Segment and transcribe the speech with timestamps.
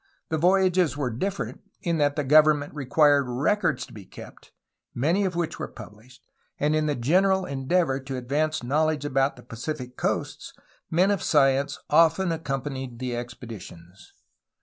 [0.29, 4.51] The voyages were different in that the government required records to be kept,
[4.95, 6.21] many of which were pubhshed,
[6.59, 10.53] and in the general endeavor to advance knowledge about Pacific coasts,
[10.89, 14.13] men of science often accompanying the expeditions.